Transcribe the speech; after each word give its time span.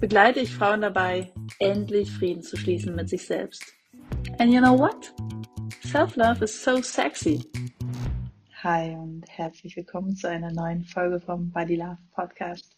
begleite 0.00 0.40
ich 0.40 0.54
Frauen 0.54 0.80
dabei, 0.80 1.32
endlich 1.58 2.10
Frieden 2.10 2.42
zu 2.42 2.56
schließen 2.56 2.94
mit 2.94 3.08
sich 3.08 3.26
selbst. 3.26 3.64
And 4.38 4.52
you 4.52 4.60
know 4.60 4.78
what? 4.78 5.12
Self-love 5.84 6.44
is 6.44 6.62
so 6.62 6.80
sexy. 6.82 7.44
Hi 8.62 8.94
und 8.94 9.24
herzlich 9.28 9.76
willkommen 9.76 10.16
zu 10.16 10.28
einer 10.28 10.52
neuen 10.52 10.84
Folge 10.84 11.20
vom 11.20 11.50
Body 11.50 11.76
Love 11.76 11.98
Podcast. 12.12 12.76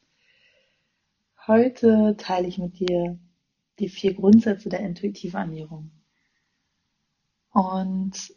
Heute 1.47 2.17
teile 2.19 2.47
ich 2.47 2.59
mit 2.59 2.79
dir 2.79 3.19
die 3.79 3.89
vier 3.89 4.15
Grundsätze 4.15 4.69
der 4.69 4.81
intuitiven 4.81 5.41
Ernährung. 5.41 5.91
Und 7.53 8.33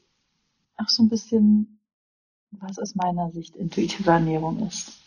auch 0.78 0.90
so 0.90 1.04
ein 1.04 1.10
bisschen, 1.10 1.80
was 2.52 2.80
aus 2.80 2.96
meiner 2.96 3.32
Sicht 3.32 3.56
intuitive 3.56 4.10
Ernährung 4.10 4.66
ist. 4.66 5.00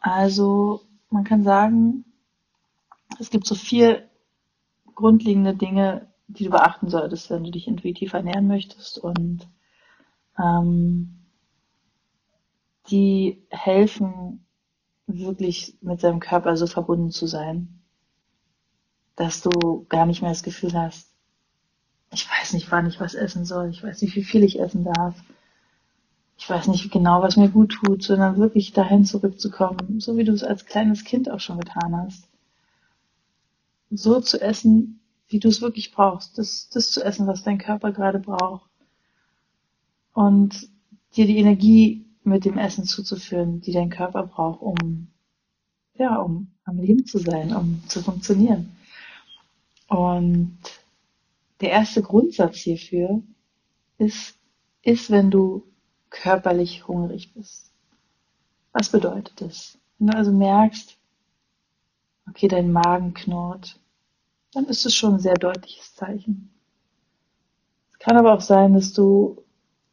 Also, 0.00 0.82
man 1.10 1.24
kann 1.24 1.42
sagen, 1.42 2.04
es 3.18 3.30
gibt 3.30 3.46
so 3.46 3.54
vier 3.54 4.08
grundlegende 4.94 5.54
Dinge, 5.54 6.08
die 6.28 6.44
du 6.44 6.50
beachten 6.50 6.88
solltest, 6.88 7.30
wenn 7.30 7.44
du 7.44 7.50
dich 7.50 7.68
intuitiv 7.68 8.14
ernähren 8.14 8.46
möchtest. 8.46 8.98
Und 8.98 9.46
ähm, 10.38 11.26
die 12.90 13.46
helfen, 13.50 14.44
wirklich 15.06 15.76
mit 15.82 16.02
deinem 16.02 16.18
Körper 16.18 16.56
so 16.56 16.66
verbunden 16.66 17.10
zu 17.10 17.26
sein, 17.26 17.80
dass 19.14 19.40
du 19.40 19.86
gar 19.88 20.04
nicht 20.04 20.20
mehr 20.20 20.32
das 20.32 20.42
Gefühl 20.42 20.72
hast, 20.74 21.08
ich 22.12 22.28
weiß 22.28 22.54
nicht, 22.54 22.70
wann 22.72 22.86
ich 22.86 23.00
was 23.00 23.14
essen 23.14 23.44
soll, 23.44 23.70
ich 23.70 23.82
weiß 23.82 24.02
nicht, 24.02 24.16
wie 24.16 24.24
viel 24.24 24.42
ich 24.42 24.58
essen 24.58 24.84
darf, 24.84 25.14
ich 26.38 26.48
weiß 26.48 26.68
nicht 26.68 26.90
genau, 26.90 27.22
was 27.22 27.36
mir 27.36 27.48
gut 27.48 27.72
tut, 27.84 28.02
sondern 28.02 28.36
wirklich 28.36 28.72
dahin 28.72 29.04
zurückzukommen, 29.04 30.00
so 30.00 30.16
wie 30.16 30.24
du 30.24 30.32
es 30.32 30.42
als 30.44 30.66
kleines 30.66 31.04
Kind 31.04 31.30
auch 31.30 31.40
schon 31.40 31.58
getan 31.58 31.96
hast 31.96 32.28
so 33.90 34.20
zu 34.20 34.40
essen, 34.40 35.00
wie 35.28 35.38
du 35.38 35.48
es 35.48 35.60
wirklich 35.60 35.92
brauchst. 35.92 36.38
Das, 36.38 36.68
das 36.68 36.90
zu 36.90 37.02
essen, 37.04 37.26
was 37.26 37.42
dein 37.42 37.58
Körper 37.58 37.92
gerade 37.92 38.18
braucht. 38.18 38.70
Und 40.12 40.68
dir 41.16 41.26
die 41.26 41.38
Energie 41.38 42.06
mit 42.22 42.44
dem 42.44 42.58
Essen 42.58 42.84
zuzuführen, 42.84 43.60
die 43.60 43.72
dein 43.72 43.90
Körper 43.90 44.24
braucht, 44.24 44.60
um, 44.62 45.08
ja, 45.94 46.16
um 46.16 46.52
am 46.64 46.78
Leben 46.78 47.06
zu 47.06 47.18
sein, 47.18 47.54
um 47.54 47.82
zu 47.86 48.02
funktionieren. 48.02 48.76
Und 49.88 50.58
der 51.60 51.70
erste 51.70 52.02
Grundsatz 52.02 52.56
hierfür 52.56 53.22
ist, 53.98 54.34
ist, 54.82 55.10
wenn 55.10 55.30
du 55.30 55.64
körperlich 56.10 56.86
hungrig 56.88 57.32
bist. 57.34 57.72
Was 58.72 58.90
bedeutet 58.90 59.40
das? 59.40 59.78
Wenn 59.98 60.08
du 60.08 60.16
also 60.16 60.32
merkst, 60.32 60.95
okay, 62.36 62.48
dein 62.48 62.70
Magen 62.70 63.14
knurrt, 63.14 63.80
dann 64.52 64.66
ist 64.66 64.84
es 64.84 64.94
schon 64.94 65.14
ein 65.14 65.20
sehr 65.20 65.36
deutliches 65.36 65.94
Zeichen. 65.94 66.50
Es 67.92 67.98
kann 67.98 68.18
aber 68.18 68.34
auch 68.34 68.42
sein, 68.42 68.74
dass 68.74 68.92
du 68.92 69.42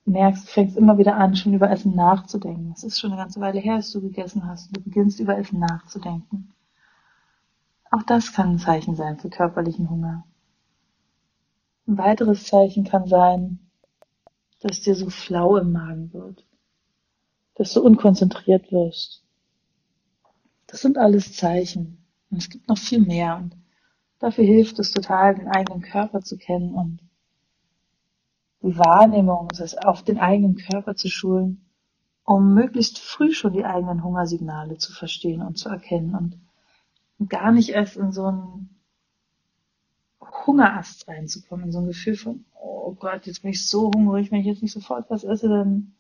merkst, 0.04 0.44
du 0.44 0.52
fängst 0.52 0.76
immer 0.76 0.98
wieder 0.98 1.16
an, 1.16 1.38
schon 1.38 1.54
über 1.54 1.72
Essen 1.72 1.96
nachzudenken. 1.96 2.74
Es 2.76 2.84
ist 2.84 3.00
schon 3.00 3.14
eine 3.14 3.22
ganze 3.22 3.40
Weile 3.40 3.62
her, 3.62 3.78
dass 3.78 3.94
du 3.94 4.02
gegessen 4.02 4.46
hast 4.46 4.68
und 4.68 4.78
du 4.78 4.82
beginnst 4.82 5.22
über 5.22 5.38
Essen 5.38 5.60
nachzudenken. 5.60 6.54
Auch 7.90 8.04
das 8.04 8.34
kann 8.34 8.50
ein 8.50 8.60
Zeichen 8.60 8.98
sein 8.98 9.18
für 9.18 9.30
körperlichen 9.30 9.90
Hunger. 9.90 10.26
Ein 11.88 11.98
weiteres 11.98 12.44
Zeichen 12.44 12.84
kann 12.84 13.08
sein, 13.08 13.60
dass 14.60 14.82
dir 14.82 14.96
so 14.96 15.10
flau 15.10 15.56
im 15.56 15.72
Magen 15.72 16.12
wird, 16.12 16.46
dass 17.56 17.72
du 17.72 17.82
unkonzentriert 17.82 18.70
wirst. 18.74 19.24
Das 20.68 20.82
sind 20.82 20.98
alles 20.98 21.38
Zeichen. 21.38 22.03
Und 22.34 22.40
es 22.40 22.50
gibt 22.50 22.68
noch 22.68 22.80
viel 22.80 23.00
mehr. 23.00 23.38
Und 23.38 23.56
dafür 24.18 24.44
hilft 24.44 24.80
es 24.80 24.92
total, 24.92 25.36
den 25.36 25.50
eigenen 25.50 25.84
Körper 25.84 26.22
zu 26.22 26.36
kennen 26.36 26.74
und 26.74 27.00
die 28.64 28.76
Wahrnehmung, 28.76 29.50
das 29.50 29.78
auf 29.78 30.02
den 30.02 30.18
eigenen 30.18 30.56
Körper 30.56 30.96
zu 30.96 31.10
schulen, 31.10 31.70
um 32.24 32.56
möglichst 32.56 32.98
früh 32.98 33.34
schon 33.34 33.54
die 33.54 33.66
eigenen 33.66 34.04
Hungersignale 34.04 34.80
zu 34.80 34.94
verstehen 34.94 35.44
und 35.44 35.60
zu 35.60 35.70
erkennen 35.70 36.16
und 37.20 37.30
gar 37.30 37.52
nicht 37.52 37.70
erst 37.70 37.98
in 37.98 38.12
so 38.12 38.26
einen 38.26 38.80
Hungerast 40.20 41.08
reinzukommen, 41.08 41.66
in 41.68 41.72
so 41.72 41.82
ein 41.82 41.88
Gefühl 41.88 42.16
von, 42.16 42.46
oh 42.60 42.96
Gott, 42.96 43.28
jetzt 43.28 43.44
bin 43.44 43.52
ich 43.52 43.70
so 43.70 43.92
hungrig, 43.94 44.32
wenn 44.32 44.40
ich 44.40 44.48
jetzt 44.48 44.64
nicht 44.64 44.74
sofort 44.74 45.08
was 45.12 45.24
esse, 45.24 45.50
dann, 45.50 45.94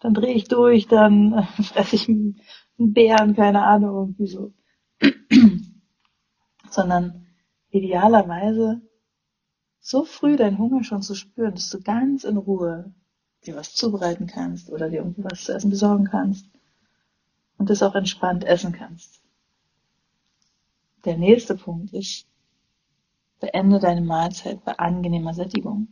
dann 0.00 0.14
drehe 0.14 0.32
ich 0.32 0.48
durch, 0.48 0.86
dann 0.86 1.46
fresse 1.62 1.96
ich 1.96 2.08
einen 2.08 2.40
Bären, 2.78 3.36
keine 3.36 3.62
Ahnung, 3.62 3.94
irgendwie 3.94 4.26
so 4.26 4.54
sondern 6.72 7.26
idealerweise 7.70 8.80
so 9.80 10.04
früh 10.04 10.36
deinen 10.36 10.58
Hunger 10.58 10.82
schon 10.82 11.02
zu 11.02 11.14
spüren, 11.14 11.54
dass 11.54 11.70
du 11.70 11.80
ganz 11.80 12.24
in 12.24 12.36
Ruhe 12.36 12.92
dir 13.44 13.56
was 13.56 13.74
zubereiten 13.74 14.26
kannst 14.26 14.70
oder 14.70 14.90
dir 14.90 14.98
irgendwie 14.98 15.24
was 15.24 15.44
zu 15.44 15.54
essen 15.54 15.70
besorgen 15.70 16.06
kannst 16.06 16.50
und 17.58 17.70
das 17.70 17.82
auch 17.82 17.94
entspannt 17.94 18.44
essen 18.44 18.72
kannst. 18.72 19.22
Der 21.04 21.16
nächste 21.16 21.54
Punkt 21.54 21.92
ist, 21.92 22.26
beende 23.38 23.78
deine 23.78 24.00
Mahlzeit 24.00 24.64
bei 24.64 24.76
angenehmer 24.78 25.34
Sättigung. 25.34 25.88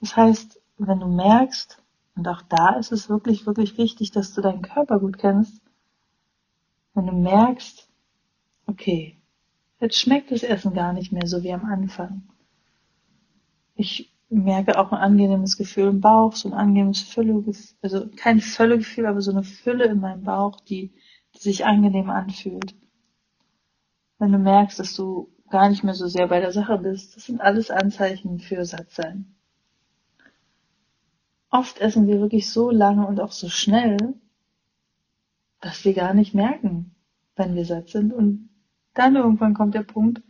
Das 0.00 0.16
heißt, 0.16 0.60
wenn 0.76 1.00
du 1.00 1.06
merkst, 1.06 1.82
und 2.16 2.28
auch 2.28 2.42
da 2.42 2.76
ist 2.76 2.92
es 2.92 3.08
wirklich, 3.08 3.46
wirklich 3.46 3.78
wichtig, 3.78 4.10
dass 4.10 4.34
du 4.34 4.42
deinen 4.42 4.62
Körper 4.62 5.00
gut 5.00 5.18
kennst, 5.18 5.62
wenn 6.92 7.06
du 7.06 7.12
merkst, 7.12 7.88
okay, 8.66 9.18
Jetzt 9.84 9.98
schmeckt 9.98 10.30
das 10.30 10.42
Essen 10.42 10.72
gar 10.72 10.94
nicht 10.94 11.12
mehr 11.12 11.26
so 11.26 11.42
wie 11.42 11.52
am 11.52 11.66
Anfang. 11.66 12.22
Ich 13.74 14.16
merke 14.30 14.78
auch 14.78 14.92
ein 14.92 14.98
angenehmes 14.98 15.58
Gefühl 15.58 15.88
im 15.88 16.00
Bauch, 16.00 16.34
so 16.34 16.48
ein 16.48 16.54
angenehmes 16.54 17.02
Füllegefühl, 17.02 17.76
also 17.82 18.08
kein 18.16 18.40
Völlegefühl, 18.40 19.04
aber 19.04 19.20
so 19.20 19.32
eine 19.32 19.42
Fülle 19.42 19.84
in 19.84 20.00
meinem 20.00 20.22
Bauch, 20.22 20.58
die, 20.60 20.94
die 21.34 21.38
sich 21.38 21.66
angenehm 21.66 22.08
anfühlt. 22.08 22.74
Wenn 24.18 24.32
du 24.32 24.38
merkst, 24.38 24.78
dass 24.78 24.94
du 24.94 25.30
gar 25.50 25.68
nicht 25.68 25.84
mehr 25.84 25.92
so 25.92 26.06
sehr 26.06 26.28
bei 26.28 26.40
der 26.40 26.52
Sache 26.52 26.78
bist, 26.78 27.14
das 27.16 27.26
sind 27.26 27.42
alles 27.42 27.70
Anzeichen 27.70 28.38
für 28.38 28.64
Sattsein. 28.64 29.34
Oft 31.50 31.78
essen 31.78 32.06
wir 32.06 32.20
wirklich 32.20 32.50
so 32.50 32.70
lange 32.70 33.06
und 33.06 33.20
auch 33.20 33.32
so 33.32 33.50
schnell, 33.50 33.98
dass 35.60 35.84
wir 35.84 35.92
gar 35.92 36.14
nicht 36.14 36.34
merken, 36.34 36.94
wenn 37.36 37.54
wir 37.54 37.66
satt 37.66 37.90
sind 37.90 38.10
und 38.10 38.48
dann 38.94 39.16
irgendwann 39.16 39.54
kommt 39.54 39.74
der 39.74 39.82
Punkt, 39.82 40.22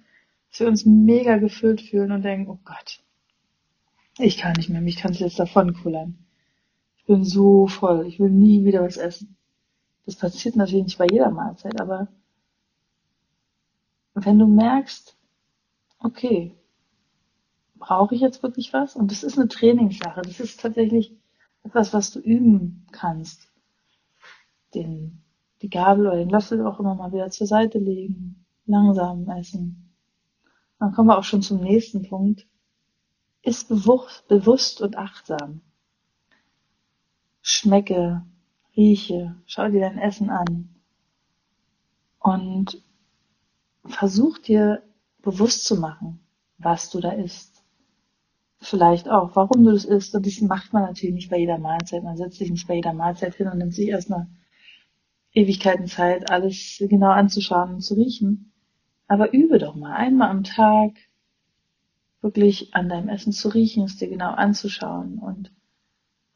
dass 0.50 0.60
wir 0.60 0.68
uns 0.68 0.84
mega 0.86 1.36
gefüllt 1.36 1.80
fühlen 1.80 2.12
und 2.12 2.22
denken, 2.22 2.50
oh 2.50 2.58
Gott, 2.64 3.00
ich 4.18 4.38
kann 4.38 4.54
nicht 4.56 4.70
mehr, 4.70 4.80
mich 4.80 4.96
kann 4.96 5.12
es 5.12 5.18
jetzt 5.18 5.38
davon 5.38 5.74
kullern. 5.74 6.18
Ich 6.96 7.04
bin 7.06 7.24
so 7.24 7.66
voll, 7.66 8.06
ich 8.06 8.18
will 8.18 8.30
nie 8.30 8.64
wieder 8.64 8.82
was 8.82 8.96
essen. 8.96 9.36
Das 10.06 10.16
passiert 10.16 10.56
natürlich 10.56 10.84
nicht 10.84 10.98
bei 10.98 11.06
jeder 11.10 11.30
Mahlzeit, 11.30 11.80
aber 11.80 12.08
wenn 14.14 14.38
du 14.38 14.46
merkst, 14.46 15.16
okay, 15.98 16.54
brauche 17.76 18.14
ich 18.14 18.20
jetzt 18.20 18.42
wirklich 18.42 18.72
was? 18.72 18.96
Und 18.96 19.10
das 19.10 19.22
ist 19.22 19.38
eine 19.38 19.48
Trainingssache. 19.48 20.22
Das 20.22 20.40
ist 20.40 20.60
tatsächlich 20.60 21.16
etwas, 21.64 21.92
was 21.92 22.12
du 22.12 22.20
üben 22.20 22.86
kannst. 22.92 23.50
Den, 24.74 25.22
die 25.62 25.68
Gabel 25.68 26.06
oder 26.06 26.16
den 26.16 26.30
Löffel 26.30 26.64
auch 26.64 26.78
immer 26.78 26.94
mal 26.94 27.12
wieder 27.12 27.30
zur 27.30 27.46
Seite 27.46 27.78
legen 27.78 28.43
langsam 28.66 29.28
essen. 29.30 29.94
Dann 30.78 30.92
kommen 30.92 31.08
wir 31.08 31.18
auch 31.18 31.24
schon 31.24 31.42
zum 31.42 31.60
nächsten 31.60 32.08
Punkt. 32.08 32.46
Ist 33.42 33.68
bewusst, 33.68 34.80
und 34.80 34.96
achtsam. 34.96 35.60
Schmecke, 37.42 38.24
rieche, 38.76 39.36
schau 39.46 39.68
dir 39.68 39.80
dein 39.80 39.98
Essen 39.98 40.30
an 40.30 40.74
und 42.18 42.82
versuch 43.84 44.38
dir 44.38 44.82
bewusst 45.20 45.66
zu 45.66 45.76
machen, 45.76 46.20
was 46.58 46.90
du 46.90 47.00
da 47.00 47.10
isst. 47.10 47.62
Vielleicht 48.60 49.10
auch, 49.10 49.36
warum 49.36 49.62
du 49.64 49.72
das 49.72 49.84
isst. 49.84 50.14
Und 50.14 50.24
das 50.24 50.40
macht 50.40 50.72
man 50.72 50.84
natürlich 50.84 51.14
nicht 51.14 51.30
bei 51.30 51.38
jeder 51.38 51.58
Mahlzeit. 51.58 52.02
Man 52.02 52.16
setzt 52.16 52.38
sich 52.38 52.50
nicht 52.50 52.66
bei 52.66 52.76
jeder 52.76 52.94
Mahlzeit 52.94 53.34
hin 53.34 53.48
und 53.48 53.58
nimmt 53.58 53.74
sich 53.74 53.88
erstmal 53.88 54.26
Ewigkeiten 55.34 55.86
Zeit, 55.86 56.30
alles 56.30 56.82
genau 56.88 57.10
anzuschauen 57.10 57.74
und 57.74 57.80
zu 57.82 57.94
riechen. 57.94 58.53
Aber 59.06 59.32
übe 59.32 59.58
doch 59.58 59.74
mal 59.74 59.94
einmal 59.94 60.30
am 60.30 60.44
Tag 60.44 60.92
wirklich 62.20 62.74
an 62.74 62.88
deinem 62.88 63.08
Essen 63.08 63.32
zu 63.32 63.48
riechen, 63.48 63.84
es 63.84 63.98
dir 63.98 64.08
genau 64.08 64.30
anzuschauen 64.30 65.18
und, 65.18 65.52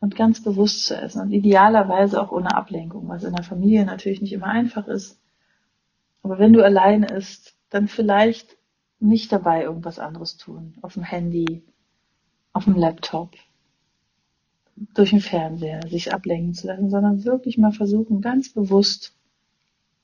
und 0.00 0.16
ganz 0.16 0.42
bewusst 0.42 0.84
zu 0.84 0.96
essen 0.96 1.22
und 1.22 1.32
idealerweise 1.32 2.20
auch 2.20 2.30
ohne 2.30 2.54
Ablenkung, 2.54 3.08
was 3.08 3.24
in 3.24 3.34
der 3.34 3.42
Familie 3.42 3.86
natürlich 3.86 4.20
nicht 4.20 4.34
immer 4.34 4.48
einfach 4.48 4.86
ist. 4.86 5.18
Aber 6.22 6.38
wenn 6.38 6.52
du 6.52 6.62
alleine 6.62 7.06
isst, 7.06 7.56
dann 7.70 7.88
vielleicht 7.88 8.58
nicht 9.00 9.32
dabei 9.32 9.62
irgendwas 9.62 9.98
anderes 9.98 10.36
tun, 10.36 10.74
auf 10.82 10.94
dem 10.94 11.04
Handy, 11.04 11.62
auf 12.52 12.64
dem 12.64 12.76
Laptop, 12.76 13.34
durch 14.94 15.10
den 15.10 15.20
Fernseher, 15.20 15.80
sich 15.88 16.12
ablenken 16.12 16.54
zu 16.54 16.66
lassen, 16.66 16.90
sondern 16.90 17.24
wirklich 17.24 17.58
mal 17.58 17.72
versuchen, 17.72 18.20
ganz 18.20 18.52
bewusst 18.52 19.16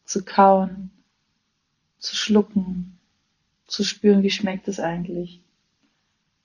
zu 0.05 0.25
kauen, 0.25 0.91
zu 2.05 2.15
schlucken, 2.17 2.99
zu 3.67 3.83
spüren, 3.83 4.23
wie 4.23 4.31
schmeckt 4.31 4.69
es 4.69 4.79
eigentlich. 4.79 5.41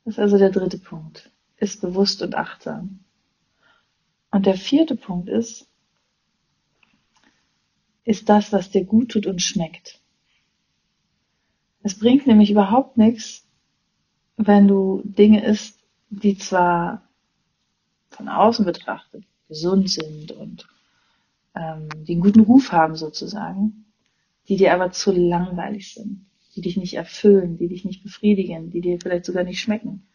Das 0.05 0.15
ist 0.15 0.19
also 0.19 0.37
der 0.37 0.51
dritte 0.51 0.77
Punkt. 0.77 1.29
Ist 1.57 1.81
bewusst 1.81 2.21
und 2.21 2.35
achtsam. 2.35 2.99
Und 4.31 4.45
der 4.45 4.55
vierte 4.55 4.95
Punkt 4.95 5.27
ist, 5.27 5.67
ist 8.05 8.29
das, 8.29 8.53
was 8.53 8.69
dir 8.69 8.85
gut 8.85 9.11
tut 9.11 9.25
und 9.25 9.41
schmeckt. 9.41 9.99
Es 11.83 11.99
bringt 11.99 12.25
nämlich 12.25 12.51
überhaupt 12.51 12.97
nichts, 12.97 13.45
wenn 14.37 14.67
du 14.67 15.01
Dinge 15.03 15.43
isst, 15.43 15.79
die 16.09 16.37
zwar 16.37 17.07
von 18.09 18.29
außen 18.29 18.65
betrachtet 18.65 19.25
gesund 19.47 19.89
sind 19.89 20.31
und 20.31 20.67
ähm, 21.55 21.89
die 22.05 22.13
einen 22.13 22.21
guten 22.21 22.41
Ruf 22.41 22.71
haben 22.71 22.95
sozusagen, 22.95 23.88
die 24.49 24.57
dir 24.57 24.73
aber 24.73 24.91
zu 24.91 25.11
langweilig 25.11 25.93
sind, 25.93 26.25
die 26.55 26.61
dich 26.61 26.75
nicht 26.75 26.95
erfüllen, 26.95 27.57
die 27.57 27.67
dich 27.67 27.85
nicht 27.85 28.03
befriedigen, 28.03 28.71
die 28.71 28.81
dir 28.81 28.99
vielleicht 28.99 29.25
sogar 29.25 29.43
nicht 29.43 29.61
schmecken, 29.61 30.07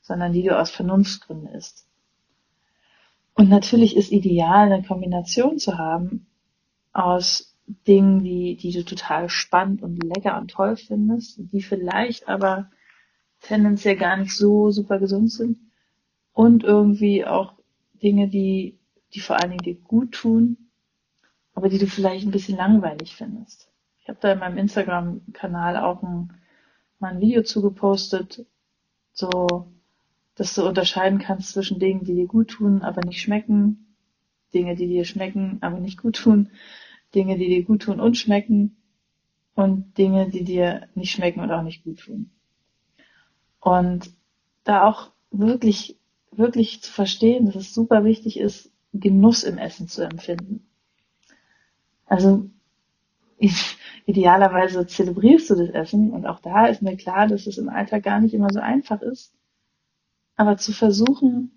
sondern 0.00 0.32
die 0.32 0.44
du 0.44 0.56
aus 0.56 0.70
Vernunftsgründen 0.70 1.48
isst. 1.48 1.88
Und 3.34 3.48
natürlich 3.48 3.96
ist 3.96 4.12
ideal, 4.12 4.72
eine 4.72 4.84
Kombination 4.84 5.58
zu 5.58 5.76
haben 5.76 6.26
aus 6.92 7.56
Dingen, 7.86 8.22
die, 8.22 8.56
die 8.56 8.72
du 8.72 8.84
total 8.84 9.28
spannend 9.28 9.82
und 9.82 10.02
lecker 10.02 10.38
und 10.38 10.50
toll 10.50 10.76
findest, 10.76 11.40
die 11.52 11.62
vielleicht 11.62 12.28
aber 12.28 12.70
tendenziell 13.40 13.96
gar 13.96 14.16
nicht 14.16 14.32
so 14.32 14.70
super 14.70 14.98
gesund 14.98 15.32
sind 15.32 15.58
und 16.32 16.62
irgendwie 16.62 17.24
auch 17.24 17.54
Dinge, 18.02 18.28
die, 18.28 18.78
die 19.14 19.20
vor 19.20 19.36
allen 19.36 19.50
Dingen 19.50 19.62
dir 19.62 19.74
gut 19.74 20.12
tun, 20.12 20.56
aber 21.54 21.68
die 21.68 21.78
du 21.78 21.86
vielleicht 21.86 22.26
ein 22.26 22.32
bisschen 22.32 22.56
langweilig 22.56 23.16
findest. 23.16 23.69
Ich 24.10 24.16
habe 24.16 24.22
da 24.22 24.32
in 24.32 24.38
meinem 24.40 24.58
Instagram-Kanal 24.58 25.76
auch 25.76 26.02
ein, 26.02 26.32
mal 26.98 27.12
ein 27.12 27.20
Video 27.20 27.44
zugepostet, 27.44 28.44
so, 29.12 29.70
dass 30.34 30.52
du 30.56 30.66
unterscheiden 30.66 31.20
kannst 31.20 31.52
zwischen 31.52 31.78
Dingen, 31.78 32.02
die 32.02 32.16
dir 32.16 32.26
gut 32.26 32.48
tun, 32.48 32.82
aber 32.82 33.02
nicht 33.02 33.20
schmecken, 33.20 33.94
Dinge, 34.52 34.74
die 34.74 34.88
dir 34.88 35.04
schmecken, 35.04 35.58
aber 35.60 35.78
nicht 35.78 35.96
gut 35.96 36.16
tun, 36.16 36.50
Dinge, 37.14 37.38
die 37.38 37.46
dir 37.46 37.62
gut 37.62 37.82
tun 37.82 38.00
und 38.00 38.16
schmecken 38.16 38.78
und 39.54 39.96
Dinge, 39.96 40.28
die 40.28 40.42
dir 40.42 40.88
nicht 40.96 41.12
schmecken 41.12 41.38
und 41.38 41.52
auch 41.52 41.62
nicht 41.62 41.84
gut 41.84 42.00
tun. 42.00 42.32
Und 43.60 44.10
da 44.64 44.88
auch 44.88 45.12
wirklich, 45.30 46.00
wirklich 46.32 46.82
zu 46.82 46.90
verstehen, 46.90 47.46
dass 47.46 47.54
es 47.54 47.72
super 47.72 48.02
wichtig 48.02 48.40
ist, 48.40 48.72
Genuss 48.92 49.44
im 49.44 49.56
Essen 49.56 49.86
zu 49.86 50.02
empfinden. 50.02 50.66
Also 52.06 52.50
idealerweise 54.06 54.86
zelebrierst 54.86 55.50
du 55.50 55.54
das 55.54 55.70
Essen 55.70 56.10
und 56.10 56.26
auch 56.26 56.40
da 56.40 56.66
ist 56.66 56.82
mir 56.82 56.96
klar, 56.96 57.26
dass 57.26 57.46
es 57.46 57.58
im 57.58 57.68
Alltag 57.68 58.02
gar 58.04 58.20
nicht 58.20 58.34
immer 58.34 58.52
so 58.52 58.60
einfach 58.60 59.02
ist. 59.02 59.34
Aber 60.36 60.56
zu 60.56 60.72
versuchen, 60.72 61.52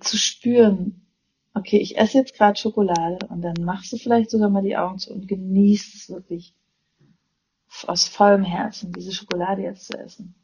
zu 0.00 0.16
spüren, 0.16 1.06
okay, 1.54 1.78
ich 1.78 1.98
esse 1.98 2.18
jetzt 2.18 2.34
gerade 2.34 2.58
Schokolade 2.58 3.26
und 3.28 3.42
dann 3.42 3.56
machst 3.64 3.92
du 3.92 3.96
vielleicht 3.96 4.30
sogar 4.30 4.50
mal 4.50 4.62
die 4.62 4.76
Augen 4.76 4.98
zu 4.98 5.12
und 5.12 5.28
genießt 5.28 5.94
es 5.94 6.10
wirklich 6.10 6.54
aus 7.86 8.08
vollem 8.08 8.42
Herzen, 8.42 8.92
diese 8.92 9.12
Schokolade 9.12 9.62
jetzt 9.62 9.86
zu 9.86 9.98
essen. 9.98 10.34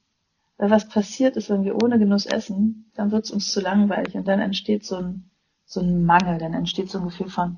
Weil 0.59 0.71
was 0.71 0.89
passiert 0.89 1.37
ist, 1.37 1.51
wenn 1.51 1.65
wir 1.65 1.83
ohne 1.83 1.99
Genuss 1.99 2.27
essen, 2.27 2.91
dann 2.95 3.11
wird 3.11 3.25
es 3.25 3.31
uns 3.31 3.53
zu 3.53 3.61
langweilig 3.61 4.15
und 4.15 4.27
dann 4.27 4.41
entsteht 4.41 4.85
so 4.85 4.97
ein, 4.97 5.31
so 5.65 5.81
ein 5.81 6.05
Mangel, 6.05 6.39
dann 6.39 6.55
entsteht 6.55 6.91
so 6.91 6.99
ein 6.99 7.05
Gefühl 7.05 7.29
von, 7.29 7.57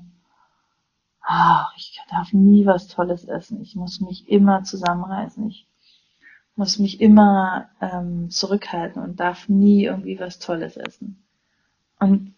ach, 1.21 1.73
ich 1.77 1.99
darf 2.09 2.33
nie 2.33 2.65
was 2.65 2.87
Tolles 2.87 3.25
essen, 3.25 3.61
ich 3.61 3.75
muss 3.75 4.01
mich 4.01 4.27
immer 4.29 4.63
zusammenreißen, 4.63 5.47
ich 5.47 5.67
muss 6.55 6.79
mich 6.79 6.99
immer 7.01 7.69
ähm, 7.81 8.29
zurückhalten 8.29 9.01
und 9.01 9.19
darf 9.19 9.47
nie 9.47 9.85
irgendwie 9.85 10.19
was 10.19 10.39
Tolles 10.39 10.75
essen. 10.77 11.23
Und 11.99 12.35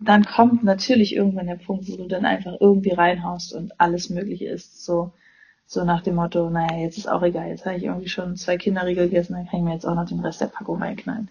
dann 0.00 0.24
kommt 0.24 0.64
natürlich 0.64 1.14
irgendwann 1.14 1.46
der 1.46 1.56
Punkt, 1.56 1.88
wo 1.88 1.96
du 1.96 2.06
dann 2.06 2.24
einfach 2.24 2.56
irgendwie 2.60 2.92
reinhaust 2.92 3.52
und 3.52 3.80
alles 3.80 4.10
Mögliche 4.10 4.46
ist. 4.46 4.84
So, 4.84 5.12
so 5.66 5.84
nach 5.84 6.02
dem 6.02 6.14
Motto, 6.14 6.48
naja, 6.50 6.78
jetzt 6.78 6.98
ist 6.98 7.08
auch 7.08 7.22
egal, 7.22 7.48
jetzt 7.48 7.66
habe 7.66 7.76
ich 7.76 7.84
irgendwie 7.84 8.08
schon 8.08 8.36
zwei 8.36 8.56
Kinderriegel 8.56 9.08
gegessen, 9.08 9.34
dann 9.34 9.46
kann 9.46 9.60
ich 9.60 9.64
mir 9.64 9.74
jetzt 9.74 9.86
auch 9.86 9.94
noch 9.94 10.06
den 10.06 10.20
Rest 10.20 10.40
der 10.40 10.46
Packung 10.46 10.80
reinknallen. 10.80 11.30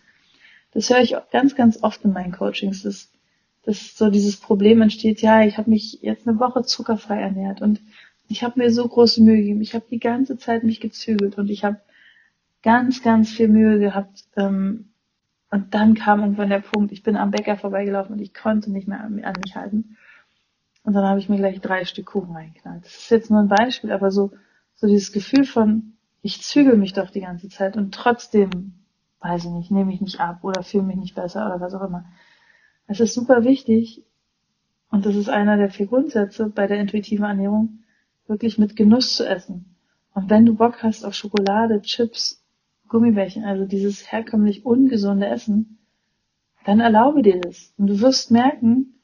Das 0.72 0.90
höre 0.90 1.00
ich 1.00 1.16
ganz, 1.31 1.56
ganz 1.56 1.81
oft 1.81 2.04
in 2.04 2.12
meinen 2.12 2.34
Coachings, 2.34 2.84
dass, 2.84 3.10
dass 3.68 3.98
so 3.98 4.10
dieses 4.10 4.38
Problem 4.38 4.81
entsteht, 4.81 5.22
ja, 5.22 5.44
ich 5.44 5.58
habe 5.58 5.69
mich 5.69 6.00
jetzt 6.02 6.25
eine 6.25 6.40
Woche 6.40 6.64
zuckerfrei 6.64 7.19
ernährt 7.19 7.62
und 7.62 7.81
ich 8.30 8.42
habe 8.42 8.60
mir 8.60 8.72
so 8.72 8.88
große 8.88 9.22
Mühe 9.22 9.38
gegeben, 9.38 9.62
ich 9.62 9.75
habe 9.75 9.86
die 9.92 10.00
ganze 10.00 10.38
Zeit 10.38 10.64
mich 10.64 10.80
gezügelt 10.80 11.38
und 11.38 11.50
ich 11.50 11.66
habe 11.66 11.81
ganz, 12.64 13.04
ganz 13.04 13.30
viel 13.30 13.50
Mühe 13.50 13.78
gehabt, 13.80 14.24
ähm, 14.38 14.86
und 15.50 15.74
dann 15.74 15.96
kam 15.96 16.22
irgendwann 16.22 16.50
der 16.50 16.60
Punkt, 16.60 16.92
ich 16.92 17.04
bin 17.04 17.16
am 17.18 17.31
Bäcker 17.31 17.58
vorbeigelaufen 17.58 18.14
und 18.14 18.22
ich 18.22 18.34
konnte 18.34 18.72
nicht 18.72 18.88
mehr 18.88 19.02
an, 19.02 19.16
mich 19.16 19.56
halten. 19.56 19.98
Und 20.84 20.94
dann 20.94 21.06
habe 21.06 21.20
ich 21.20 21.30
mir 21.30 21.38
gleich 21.38 21.60
drei 21.62 21.86
Stück 21.86 22.08
Kuchen 22.08 22.34
reingeknallt. 22.34 22.86
Das 22.86 22.96
ist 22.96 23.12
jetzt 23.12 23.30
nur 23.30 23.40
ein 23.40 23.48
Beispiel, 23.48 23.92
aber 23.92 24.12
so, 24.12 24.31
so 24.75 24.88
dieses 24.88 25.12
Gefühl 25.12 25.46
von, 25.46 25.94
ich 26.22 26.42
zügel 26.42 26.78
mich 26.78 26.94
doch 26.94 27.10
die 27.10 27.22
ganze 27.22 27.50
Zeit 27.50 27.78
und 27.78 27.94
trotzdem, 27.94 28.74
weiß 29.20 29.46
ich 29.46 29.52
nicht, 29.52 29.72
nehme 29.72 29.94
ich 29.94 30.02
nicht 30.02 30.20
ab 30.20 30.44
oder 30.44 30.63
fühle 30.63 30.84
mich 30.84 30.98
nicht 30.98 31.16
besser 31.16 31.46
oder 31.46 31.62
was 31.62 31.74
auch 31.74 31.84
immer. 31.84 32.06
Es 32.88 33.01
ist 33.01 33.13
super 33.13 33.44
wichtig 33.44 34.03
und 34.89 35.06
das 35.06 35.15
ist 35.15 35.29
einer 35.29 35.58
der 35.58 35.70
vier 35.70 35.88
Grundsätze 35.88 36.50
bei 36.50 36.67
der 36.67 36.79
intuitiven 36.79 37.25
Ernährung, 37.25 37.84
wirklich 38.27 38.58
mit 38.58 38.75
Genuss 38.75 39.15
zu 39.15 39.27
essen. 39.27 39.75
Und 40.13 40.29
wenn 40.29 40.46
du 40.46 40.56
Bock 40.56 40.82
hast 40.84 41.03
auf 41.03 41.13
Schokolade, 41.13 41.82
Chips, 41.82 42.44
Gummibärchen, 42.88 43.44
also 43.44 43.65
dieses 43.65 44.12
herkömmlich 44.12 44.65
ungesunde 44.65 45.27
Essen, 45.27 45.77
dann 46.65 46.79
erlaube 46.79 47.22
dir 47.22 47.39
das. 47.39 47.74
Und 47.77 47.88
du 47.88 48.00
wirst 48.00 48.32
merken, 48.32 49.00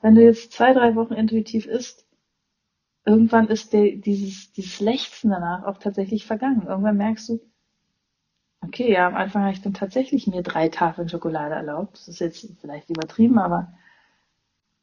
wenn 0.00 0.16
du 0.16 0.22
jetzt 0.22 0.52
zwei, 0.52 0.72
drei 0.72 0.96
Wochen 0.96 1.14
intuitiv 1.14 1.66
isst, 1.66 2.06
irgendwann 3.04 3.48
ist 3.48 3.72
der, 3.72 3.96
dieses, 3.96 4.52
dieses 4.52 4.80
Lechzen 4.80 5.30
danach 5.30 5.64
auch 5.64 5.78
tatsächlich 5.78 6.26
vergangen. 6.26 6.66
Irgendwann 6.66 6.96
merkst 6.96 7.28
du, 7.28 7.40
okay, 8.62 8.92
ja, 8.92 9.06
am 9.06 9.16
Anfang 9.16 9.42
habe 9.42 9.52
ich 9.52 9.62
dann 9.62 9.74
tatsächlich 9.74 10.26
mir 10.26 10.42
drei 10.42 10.68
Tafeln 10.68 11.08
Schokolade 11.08 11.54
erlaubt. 11.54 11.94
Das 11.94 12.08
ist 12.08 12.20
jetzt 12.20 12.46
vielleicht 12.60 12.90
übertrieben, 12.90 13.38
aber 13.38 13.72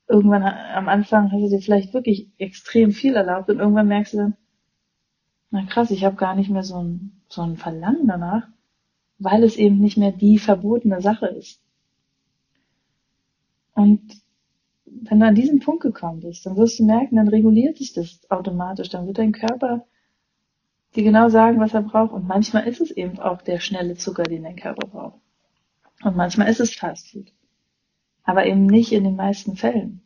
irgendwann 0.07 0.43
am 0.43 0.89
Anfang 0.89 1.31
hast 1.31 1.41
du 1.41 1.49
dir 1.49 1.61
vielleicht 1.61 1.93
wirklich 1.93 2.29
extrem 2.37 2.91
viel 2.91 3.15
erlaubt 3.15 3.49
und 3.49 3.59
irgendwann 3.59 3.87
merkst 3.87 4.13
du 4.13 4.17
dann, 4.17 4.37
na 5.51 5.65
krass, 5.65 5.91
ich 5.91 6.03
habe 6.05 6.15
gar 6.15 6.35
nicht 6.35 6.49
mehr 6.49 6.63
so 6.63 6.81
ein, 6.81 7.21
so 7.27 7.41
ein 7.41 7.57
Verlangen 7.57 8.07
danach, 8.07 8.47
weil 9.17 9.43
es 9.43 9.55
eben 9.57 9.79
nicht 9.79 9.97
mehr 9.97 10.11
die 10.11 10.37
verbotene 10.39 11.01
Sache 11.01 11.27
ist. 11.27 11.61
Und 13.73 14.01
wenn 14.85 15.19
du 15.19 15.25
an 15.27 15.35
diesen 15.35 15.59
Punkt 15.59 15.81
gekommen 15.81 16.19
bist, 16.21 16.45
dann 16.45 16.57
wirst 16.57 16.79
du 16.79 16.85
merken, 16.85 17.15
dann 17.15 17.27
reguliert 17.27 17.77
sich 17.77 17.93
das 17.93 18.19
automatisch, 18.29 18.89
dann 18.89 19.07
wird 19.07 19.17
dein 19.17 19.31
Körper 19.31 19.85
dir 20.95 21.03
genau 21.03 21.29
sagen, 21.29 21.59
was 21.59 21.73
er 21.73 21.81
braucht. 21.81 22.13
Und 22.13 22.27
manchmal 22.27 22.67
ist 22.67 22.81
es 22.81 22.91
eben 22.91 23.19
auch 23.19 23.41
der 23.41 23.59
schnelle 23.59 23.95
Zucker, 23.95 24.23
den 24.23 24.43
dein 24.43 24.55
Körper 24.55 24.87
braucht. 24.87 25.19
Und 26.03 26.15
manchmal 26.15 26.49
ist 26.49 26.59
es 26.59 26.75
Fast 26.75 27.09
Food. 27.09 27.31
Aber 28.23 28.45
eben 28.45 28.65
nicht 28.65 28.91
in 28.91 29.03
den 29.03 29.15
meisten 29.15 29.55
Fällen. 29.55 30.01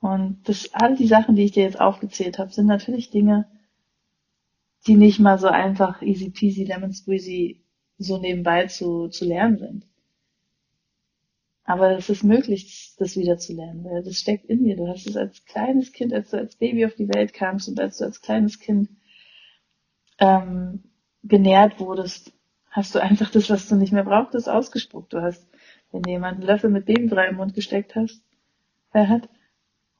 Und 0.00 0.40
das, 0.44 0.70
all 0.72 0.96
die 0.96 1.06
Sachen, 1.06 1.36
die 1.36 1.44
ich 1.44 1.52
dir 1.52 1.64
jetzt 1.64 1.80
aufgezählt 1.80 2.38
habe, 2.38 2.52
sind 2.52 2.66
natürlich 2.66 3.10
Dinge, 3.10 3.46
die 4.86 4.96
nicht 4.96 5.18
mal 5.18 5.38
so 5.38 5.48
einfach 5.48 6.00
easy 6.00 6.30
peasy 6.30 6.64
lemon 6.64 6.92
squeezy 6.92 7.62
so 7.98 8.18
nebenbei 8.18 8.66
zu, 8.66 9.08
zu 9.08 9.26
lernen 9.26 9.58
sind. 9.58 9.86
Aber 11.64 11.96
es 11.96 12.08
ist 12.08 12.24
möglich, 12.24 12.94
das 12.98 13.16
wieder 13.16 13.38
zu 13.38 13.52
lernen, 13.52 13.84
weil 13.84 14.02
das 14.02 14.18
steckt 14.18 14.46
in 14.46 14.64
dir. 14.64 14.76
Du 14.76 14.88
hast 14.88 15.06
es 15.06 15.16
als 15.16 15.44
kleines 15.44 15.92
Kind, 15.92 16.12
als 16.12 16.30
du 16.30 16.38
als 16.38 16.56
Baby 16.56 16.86
auf 16.86 16.94
die 16.94 17.08
Welt 17.08 17.34
kamst 17.34 17.68
und 17.68 17.78
als 17.78 17.98
du 17.98 18.04
als 18.04 18.22
kleines 18.22 18.58
Kind 18.58 18.88
ähm, 20.20 20.84
genährt 21.24 21.80
wurdest, 21.80 22.32
hast 22.70 22.94
du 22.94 23.00
einfach 23.00 23.30
das, 23.30 23.50
was 23.50 23.68
du 23.68 23.76
nicht 23.76 23.92
mehr 23.92 24.04
brauchtest, 24.04 24.48
ausgespuckt. 24.48 25.12
Du 25.12 25.22
hast, 25.22 25.46
wenn 25.90 26.02
dir 26.02 26.12
jemand 26.12 26.38
einen 26.38 26.46
Löffel 26.46 26.70
mit 26.70 26.86
Babybrei 26.86 27.28
im 27.28 27.36
Mund 27.36 27.54
gesteckt 27.54 27.96
hast, 27.96 28.22
er 28.92 29.08
hat, 29.08 29.28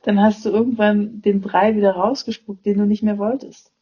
dann 0.03 0.21
hast 0.21 0.45
du 0.45 0.51
irgendwann 0.51 1.21
den 1.21 1.41
Brei 1.41 1.77
wieder 1.77 1.93
rausgespuckt, 1.93 2.65
den 2.65 2.79
du 2.79 2.87
nicht 2.87 3.03
mehr 3.03 3.19
wolltest. 3.19 3.73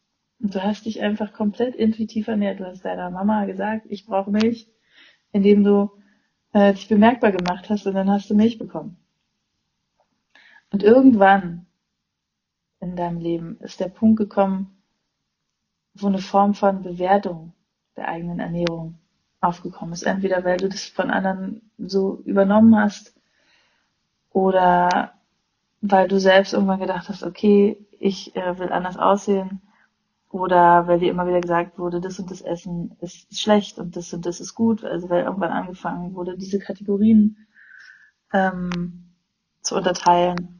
Und 0.41 0.55
du 0.55 0.63
hast 0.63 0.85
dich 0.85 1.01
einfach 1.01 1.33
komplett 1.33 1.75
intuitiv 1.75 2.27
ernährt. 2.27 2.59
Du 2.59 2.65
hast 2.65 2.83
deiner 2.83 3.09
Mama 3.09 3.45
gesagt, 3.45 3.85
ich 3.89 4.05
brauche 4.05 4.31
Milch, 4.31 4.67
indem 5.31 5.63
du 5.63 5.91
äh, 6.53 6.73
dich 6.73 6.87
bemerkbar 6.87 7.31
gemacht 7.31 7.69
hast 7.69 7.85
und 7.85 7.93
dann 7.93 8.09
hast 8.09 8.29
du 8.29 8.35
Milch 8.35 8.57
bekommen. 8.57 8.97
Und 10.71 10.83
irgendwann 10.83 11.65
in 12.79 12.95
deinem 12.95 13.19
Leben 13.19 13.57
ist 13.59 13.79
der 13.79 13.89
Punkt 13.89 14.17
gekommen, 14.17 14.78
wo 16.01 16.07
eine 16.07 16.19
Form 16.19 16.53
von 16.53 16.83
Bewertung 16.83 17.53
der 17.95 18.07
eigenen 18.07 18.39
Ernährung 18.39 18.97
aufgekommen 19.41 19.93
ist. 19.93 20.03
Entweder 20.03 20.43
weil 20.43 20.57
du 20.57 20.69
das 20.69 20.85
von 20.85 21.09
anderen 21.09 21.69
so 21.77 22.21
übernommen 22.25 22.75
hast 22.77 23.13
oder 24.31 25.13
weil 25.81 26.07
du 26.07 26.19
selbst 26.19 26.53
irgendwann 26.53 26.79
gedacht 26.79 27.09
hast, 27.09 27.23
okay, 27.23 27.77
ich 27.99 28.35
äh, 28.35 28.57
will 28.59 28.71
anders 28.71 28.97
aussehen 28.97 29.61
oder 30.29 30.87
weil 30.87 30.99
dir 30.99 31.09
immer 31.09 31.27
wieder 31.27 31.41
gesagt 31.41 31.79
wurde, 31.79 32.01
das 32.01 32.19
und 32.19 32.29
das 32.29 32.41
Essen 32.41 32.95
ist 32.99 33.39
schlecht 33.39 33.79
und 33.79 33.95
das 33.95 34.13
und 34.13 34.25
das 34.25 34.39
ist 34.39 34.55
gut. 34.55 34.83
Also 34.83 35.09
weil 35.09 35.23
irgendwann 35.23 35.51
angefangen 35.51 36.13
wurde, 36.13 36.37
diese 36.37 36.59
Kategorien 36.59 37.47
ähm, 38.33 39.05
zu 39.61 39.75
unterteilen. 39.75 40.59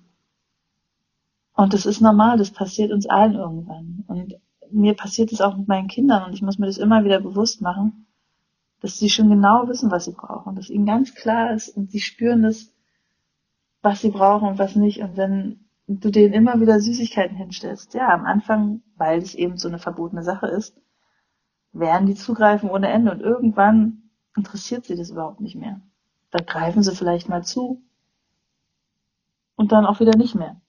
Und 1.53 1.73
das 1.73 1.85
ist 1.85 2.01
normal, 2.01 2.37
das 2.37 2.51
passiert 2.51 2.91
uns 2.91 3.07
allen 3.07 3.35
irgendwann. 3.35 4.05
Und 4.07 4.39
mir 4.71 4.95
passiert 4.95 5.31
es 5.31 5.41
auch 5.41 5.57
mit 5.57 5.67
meinen 5.67 5.87
Kindern 5.87 6.23
und 6.25 6.33
ich 6.33 6.41
muss 6.41 6.59
mir 6.59 6.67
das 6.67 6.77
immer 6.77 7.03
wieder 7.03 7.19
bewusst 7.19 7.61
machen, 7.61 8.07
dass 8.81 8.97
sie 8.97 9.09
schon 9.09 9.29
genau 9.29 9.67
wissen, 9.67 9.91
was 9.91 10.05
sie 10.05 10.13
brauchen, 10.13 10.55
dass 10.55 10.69
ihnen 10.69 10.85
ganz 10.85 11.13
klar 11.13 11.53
ist 11.53 11.69
und 11.69 11.91
sie 11.91 11.99
spüren 11.99 12.43
das, 12.43 12.73
was 13.81 14.01
sie 14.01 14.11
brauchen 14.11 14.49
und 14.49 14.59
was 14.59 14.75
nicht. 14.75 15.01
Und 15.01 15.17
wenn 15.17 15.65
du 15.87 16.09
denen 16.11 16.33
immer 16.33 16.59
wieder 16.61 16.79
Süßigkeiten 16.79 17.35
hinstellst, 17.35 17.93
ja, 17.93 18.09
am 18.13 18.25
Anfang, 18.25 18.81
weil 18.95 19.19
es 19.19 19.35
eben 19.35 19.57
so 19.57 19.67
eine 19.67 19.79
verbotene 19.79 20.23
Sache 20.23 20.47
ist, 20.47 20.81
werden 21.73 22.07
die 22.07 22.15
zugreifen 22.15 22.69
ohne 22.69 22.89
Ende 22.89 23.11
und 23.11 23.21
irgendwann 23.21 24.09
interessiert 24.35 24.85
sie 24.85 24.95
das 24.95 25.09
überhaupt 25.09 25.41
nicht 25.41 25.55
mehr. 25.55 25.81
Dann 26.31 26.45
greifen 26.45 26.83
sie 26.83 26.95
vielleicht 26.95 27.29
mal 27.29 27.43
zu 27.43 27.81
und 29.55 29.71
dann 29.71 29.85
auch 29.85 29.99
wieder 29.99 30.15
nicht 30.15 30.35
mehr. 30.35 30.61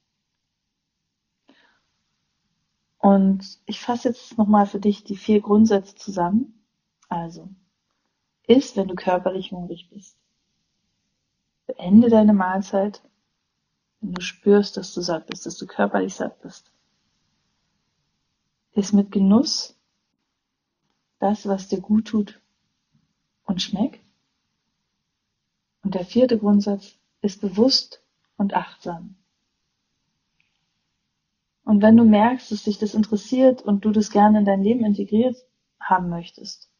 Und 3.00 3.58
ich 3.64 3.80
fasse 3.80 4.08
jetzt 4.08 4.36
nochmal 4.36 4.66
für 4.66 4.78
dich 4.78 5.04
die 5.04 5.16
vier 5.16 5.40
Grundsätze 5.40 5.94
zusammen. 5.94 6.62
Also, 7.08 7.48
isst, 8.46 8.76
wenn 8.76 8.88
du 8.88 8.94
körperlich 8.94 9.52
hungrig 9.52 9.88
bist. 9.90 10.16
Beende 11.66 12.10
deine 12.10 12.34
Mahlzeit, 12.34 13.02
wenn 14.00 14.12
du 14.12 14.20
spürst, 14.20 14.76
dass 14.76 14.92
du 14.92 15.00
satt 15.00 15.26
bist, 15.28 15.46
dass 15.46 15.56
du 15.56 15.66
körperlich 15.66 16.14
satt 16.14 16.42
bist. 16.42 16.70
Iss 18.72 18.92
mit 18.92 19.10
Genuss 19.10 19.74
das, 21.20 21.46
was 21.46 21.68
dir 21.68 21.80
gut 21.80 22.08
tut 22.08 22.40
und 23.44 23.62
schmeckt. 23.62 24.00
Und 25.82 25.94
der 25.94 26.04
vierte 26.04 26.38
Grundsatz 26.38 26.96
ist 27.22 27.40
bewusst 27.40 28.02
und 28.36 28.54
achtsam. 28.54 29.16
Und 31.64 31.82
wenn 31.82 31.96
du 31.96 32.04
merkst, 32.04 32.50
dass 32.50 32.64
dich 32.64 32.78
das 32.78 32.94
interessiert 32.94 33.62
und 33.62 33.84
du 33.84 33.90
das 33.90 34.10
gerne 34.10 34.38
in 34.40 34.44
dein 34.44 34.62
Leben 34.62 34.84
integriert 34.84 35.36
haben 35.78 36.08
möchtest 36.08 36.70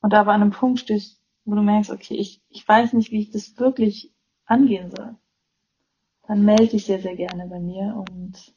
und 0.00 0.14
aber 0.14 0.32
an 0.32 0.42
einem 0.42 0.50
Punkt 0.50 0.80
stehst, 0.80 1.20
wo 1.44 1.54
du 1.54 1.62
merkst, 1.62 1.90
okay, 1.90 2.14
ich, 2.14 2.42
ich 2.48 2.66
weiß 2.66 2.92
nicht, 2.92 3.10
wie 3.10 3.20
ich 3.20 3.30
das 3.30 3.58
wirklich 3.58 4.12
angehen 4.46 4.90
soll, 4.90 5.16
dann 6.26 6.44
melde 6.44 6.68
dich 6.68 6.86
sehr, 6.86 7.00
sehr 7.00 7.16
gerne 7.16 7.46
bei 7.46 7.60
mir 7.60 8.04
und 8.10 8.54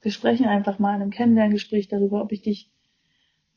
wir 0.00 0.12
sprechen 0.12 0.46
einfach 0.46 0.78
mal 0.78 0.94
in 0.94 1.02
einem 1.02 1.10
Kennenlerngespräch 1.10 1.88
darüber, 1.88 2.22
ob 2.22 2.32
ich 2.32 2.42
dich 2.42 2.70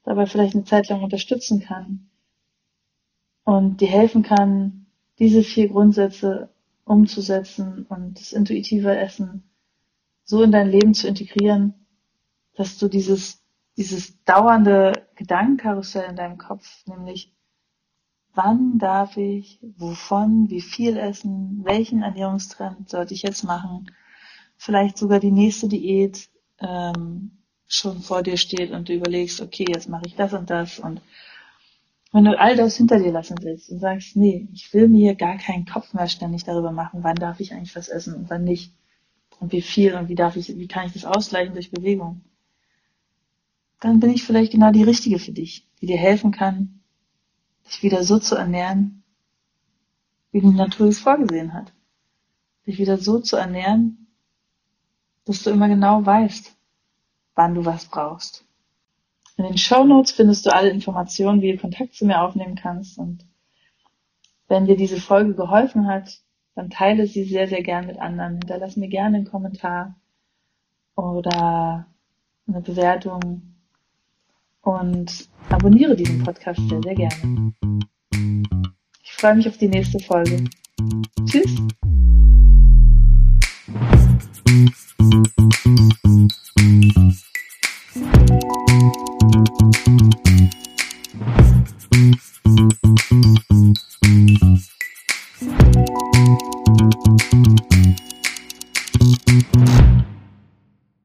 dabei 0.04 0.26
vielleicht 0.26 0.56
eine 0.56 0.64
Zeit 0.64 0.90
lang 0.90 1.04
unterstützen 1.04 1.62
kann 1.62 2.10
und 3.44 3.82
dir 3.82 3.88
helfen 3.88 4.24
kann, 4.24 4.88
diese 5.20 5.44
vier 5.44 5.68
Grundsätze 5.68 6.50
umzusetzen 6.84 7.86
und 7.90 8.20
das 8.20 8.34
intuitive 8.34 8.98
Essen 8.98 9.44
so 10.32 10.44
in 10.44 10.54
dein 10.54 10.72
Leben 10.72 10.94
zu 10.94 11.10
integrieren, 11.10 11.74
dass 12.56 12.78
du 12.78 12.88
dieses, 12.88 13.44
dieses 13.76 14.24
dauernde 14.24 15.06
Gedankenkarussell 15.16 16.10
in 16.10 16.16
deinem 16.16 16.38
Kopf, 16.38 16.88
nämlich 16.88 17.36
wann 18.34 18.78
darf 18.80 19.18
ich, 19.18 19.60
wovon, 19.76 20.50
wie 20.50 20.62
viel 20.62 20.96
essen, 20.96 21.66
welchen 21.66 22.02
Ernährungstrend 22.02 22.90
sollte 22.90 23.14
ich 23.14 23.24
jetzt 23.24 23.44
machen, 23.44 23.92
vielleicht 24.56 24.98
sogar 24.98 25.20
die 25.20 25.32
nächste 25.32 25.68
Diät 25.68 26.30
ähm, 26.60 27.44
schon 27.68 28.00
vor 28.00 28.24
dir 28.24 28.38
steht 28.38 28.72
und 28.72 28.88
du 28.88 28.94
überlegst, 28.94 29.42
okay, 29.42 29.66
jetzt 29.68 29.90
mache 29.90 30.06
ich 30.06 30.16
das 30.16 30.32
und 30.32 30.50
das 30.50 30.80
und 30.80 31.02
wenn 32.14 32.24
du 32.24 32.40
all 32.40 32.56
das 32.56 32.78
hinter 32.78 33.00
dir 33.00 33.12
lassen 33.12 33.36
willst 33.42 33.70
und 33.70 33.80
sagst, 33.80 34.16
nee, 34.16 34.48
ich 34.54 34.74
will 34.74 34.88
mir 34.88 35.16
gar 35.16 35.38
keinen 35.38 35.66
Kopf 35.66 35.94
mehr 35.94 36.08
ständig 36.08 36.46
darüber 36.46 36.72
machen, 36.72 37.04
wann 37.04 37.16
darf 37.16 37.42
ich 37.42 37.52
eigentlich 37.52 37.76
was 37.76 37.90
essen 37.90 38.16
und 38.16 38.30
wann 38.30 38.46
nicht 38.46 38.74
und 39.42 39.52
wie 39.52 39.64
viel 39.64 39.96
und 39.96 40.08
wie 40.08 40.16
darf 40.16 40.36
ich, 40.36 40.56
wie 40.56 40.68
kann 40.68 40.86
ich 40.86 40.94
das 40.94 41.04
ausgleichen 41.04 41.54
durch 41.56 41.72
Bewegung, 41.72 42.22
dann 43.80 44.00
bin 44.00 44.12
ich 44.12 44.24
vielleicht 44.24 44.52
genau 44.52 44.72
die 44.72 44.84
richtige 44.84 45.18
für 45.18 45.32
dich, 45.32 45.68
die 45.82 45.88
dir 45.88 45.98
helfen 45.98 46.32
kann, 46.32 46.82
dich 47.66 47.82
wieder 47.82 48.04
so 48.04 48.20
zu 48.20 48.36
ernähren, 48.36 49.04
wie 50.32 50.42
die 50.42 50.48
Natur 50.48 50.88
es 50.88 51.00
vorgesehen 51.00 51.54
hat. 51.54 51.74
Dich 52.68 52.78
wieder 52.78 53.00
so 53.00 53.20
zu 53.20 53.36
ernähren, 53.36 54.08
dass 55.26 55.42
du 55.42 55.50
immer 55.50 55.68
genau 55.68 56.06
weißt, 56.06 56.56
wann 57.34 57.56
du 57.56 57.66
was 57.66 57.86
brauchst. 57.86 58.46
In 59.38 59.46
den 59.46 59.58
Show 59.58 59.84
Notes 59.84 60.12
findest 60.12 60.46
du 60.46 60.54
alle 60.54 60.70
Informationen, 60.70 61.42
wie 61.42 61.54
du 61.54 61.58
Kontakt 61.58 61.96
zu 61.96 62.06
mir 62.06 62.22
aufnehmen 62.22 62.56
kannst. 62.56 63.00
Und 63.00 63.26
wenn 64.48 64.68
dir 64.68 64.78
diese 64.78 65.02
Folge 65.02 65.34
geholfen 65.34 65.88
hat, 65.88 66.22
dann 66.56 66.70
teile 66.70 67.08
sie 67.08 67.24
sehr, 67.24 67.48
sehr 67.48 67.64
gern 67.64 67.88
mit 67.88 68.00
anderen. 68.00 68.34
Hinterlass 68.34 68.76
mir 68.76 68.90
gerne 68.90 69.18
einen 69.18 69.26
Kommentar 69.26 69.96
oder 70.96 71.88
eine 72.48 72.62
Bewertung 72.62 73.42
und 74.62 75.30
abonniere 75.50 75.96
diesen 75.96 76.24
Podcast 76.24 76.60
sehr, 76.70 76.82
sehr 76.82 76.96
gerne. 76.96 77.54
Ich 79.04 79.14
freue 79.14 79.36
mich 79.36 79.48
auf 79.48 79.58
die 79.58 79.70
nächste 79.70 80.00
Folge. 80.00 80.44
Tschüss! 81.26 81.56